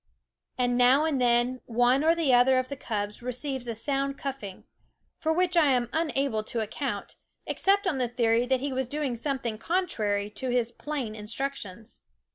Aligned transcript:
And 0.57 0.79
now 0.79 1.05
and 1.05 1.21
then 1.21 1.61
one 1.67 2.03
or 2.03 2.15
the 2.15 2.33
other 2.33 2.57
of 2.57 2.69
the 2.69 2.75
cubs 2.75 3.21
receives 3.21 3.67
a 3.67 3.75
sound 3.75 4.17
cuffing; 4.17 4.63
for 5.19 5.31
which 5.31 5.55
I 5.55 5.67
am 5.73 5.89
unable 5.93 6.43
to 6.45 6.59
account, 6.61 7.15
except 7.45 7.85
on 7.85 7.99
the 7.99 8.07
theory 8.09 8.47
that 8.47 8.61
he 8.61 8.73
was 8.73 8.87
doing 8.87 9.15
some 9.15 9.37
thing 9.37 9.59
contrary 9.59 10.31
to 10.31 10.49
his 10.49 10.71
plain 10.71 11.13
instructions. 11.13 12.01